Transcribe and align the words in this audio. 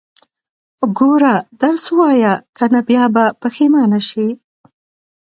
ګوره، 0.97 1.35
درس 1.61 1.85
ووايه، 1.89 2.33
که 2.57 2.65
نه 2.73 2.81
بيا 2.87 3.03
به 3.13 3.25
پښيمانه 3.41 3.99
شې. 4.09 4.27